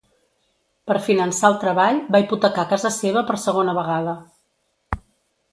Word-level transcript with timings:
Per 0.91 0.95
finançar 1.07 1.51
el 1.53 1.57
treball, 1.65 2.01
va 2.15 2.21
hipotecar 2.25 2.65
casa 2.73 2.93
seva 2.97 3.25
per 3.31 3.39
segona 3.45 3.79
vegada. 3.83 4.19